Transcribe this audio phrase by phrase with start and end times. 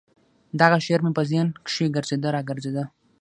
[0.61, 2.83] دغه شعر مې په ذهن کښې ګرځېده راګرځېده.